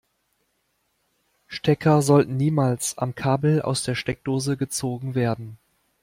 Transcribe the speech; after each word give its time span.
Stecker 1.45 2.01
sollten 2.01 2.35
niemals 2.35 2.97
am 2.97 3.13
Kabel 3.13 3.61
aus 3.61 3.83
der 3.83 3.93
Steckdose 3.93 4.57
gezogen 4.57 5.13
werden. 5.13 5.59